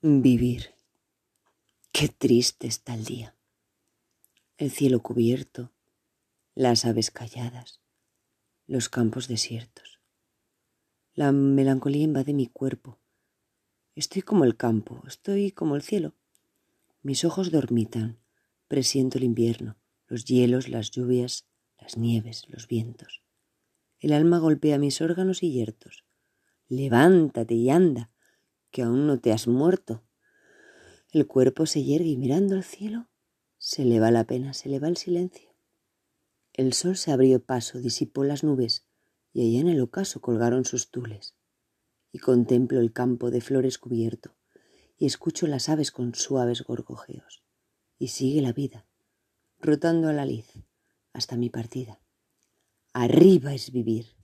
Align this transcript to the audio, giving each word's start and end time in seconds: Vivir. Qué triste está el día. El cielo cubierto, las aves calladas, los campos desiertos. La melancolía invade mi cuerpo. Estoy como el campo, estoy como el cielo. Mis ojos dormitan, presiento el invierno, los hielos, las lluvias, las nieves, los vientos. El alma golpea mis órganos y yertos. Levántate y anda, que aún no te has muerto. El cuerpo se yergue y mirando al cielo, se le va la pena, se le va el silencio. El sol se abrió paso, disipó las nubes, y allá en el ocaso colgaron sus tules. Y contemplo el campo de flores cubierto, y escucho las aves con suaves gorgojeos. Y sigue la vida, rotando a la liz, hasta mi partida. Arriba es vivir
Vivir. 0.00 0.76
Qué 1.90 2.06
triste 2.06 2.68
está 2.68 2.94
el 2.94 3.04
día. 3.04 3.34
El 4.56 4.70
cielo 4.70 5.02
cubierto, 5.02 5.72
las 6.54 6.84
aves 6.84 7.10
calladas, 7.10 7.80
los 8.68 8.88
campos 8.88 9.26
desiertos. 9.26 9.98
La 11.14 11.32
melancolía 11.32 12.04
invade 12.04 12.32
mi 12.32 12.46
cuerpo. 12.46 13.00
Estoy 13.96 14.22
como 14.22 14.44
el 14.44 14.56
campo, 14.56 15.02
estoy 15.04 15.50
como 15.50 15.74
el 15.74 15.82
cielo. 15.82 16.14
Mis 17.02 17.24
ojos 17.24 17.50
dormitan, 17.50 18.20
presiento 18.68 19.18
el 19.18 19.24
invierno, 19.24 19.78
los 20.06 20.24
hielos, 20.26 20.68
las 20.68 20.92
lluvias, 20.92 21.48
las 21.76 21.96
nieves, 21.96 22.44
los 22.50 22.68
vientos. 22.68 23.24
El 23.98 24.12
alma 24.12 24.38
golpea 24.38 24.78
mis 24.78 25.00
órganos 25.00 25.42
y 25.42 25.50
yertos. 25.50 26.04
Levántate 26.68 27.54
y 27.54 27.70
anda, 27.70 28.12
que 28.70 28.82
aún 28.82 29.06
no 29.06 29.18
te 29.20 29.32
has 29.32 29.46
muerto. 29.46 30.02
El 31.10 31.26
cuerpo 31.26 31.66
se 31.66 31.84
yergue 31.84 32.10
y 32.10 32.16
mirando 32.16 32.54
al 32.54 32.64
cielo, 32.64 33.08
se 33.56 33.84
le 33.84 34.00
va 34.00 34.10
la 34.10 34.24
pena, 34.24 34.52
se 34.52 34.68
le 34.68 34.78
va 34.78 34.88
el 34.88 34.96
silencio. 34.96 35.54
El 36.52 36.72
sol 36.72 36.96
se 36.96 37.12
abrió 37.12 37.42
paso, 37.42 37.80
disipó 37.80 38.24
las 38.24 38.44
nubes, 38.44 38.86
y 39.32 39.48
allá 39.48 39.60
en 39.60 39.68
el 39.68 39.80
ocaso 39.80 40.20
colgaron 40.20 40.64
sus 40.64 40.90
tules. 40.90 41.34
Y 42.12 42.18
contemplo 42.18 42.80
el 42.80 42.92
campo 42.92 43.30
de 43.30 43.40
flores 43.40 43.78
cubierto, 43.78 44.36
y 44.98 45.06
escucho 45.06 45.46
las 45.46 45.68
aves 45.68 45.92
con 45.92 46.14
suaves 46.14 46.62
gorgojeos. 46.62 47.44
Y 47.98 48.08
sigue 48.08 48.42
la 48.42 48.52
vida, 48.52 48.86
rotando 49.60 50.08
a 50.08 50.12
la 50.12 50.24
liz, 50.24 50.52
hasta 51.12 51.36
mi 51.36 51.50
partida. 51.50 52.00
Arriba 52.92 53.54
es 53.54 53.70
vivir 53.70 54.17